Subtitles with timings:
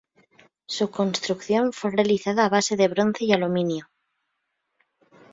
[0.65, 3.87] Su construcción fue realizada a base de bronce y aluminio.